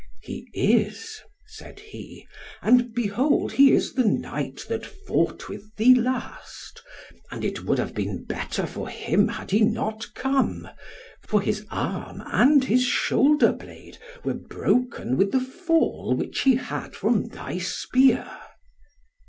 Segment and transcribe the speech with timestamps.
[0.23, 2.25] "He is," said he,
[2.63, 6.81] "and behold he is the knight that fought with thee last;
[7.29, 10.67] and it would have been better for him had he not come,
[11.27, 16.95] for his arm and his shoulder blade were broken with the fall which he had
[16.95, 18.25] from thy spear."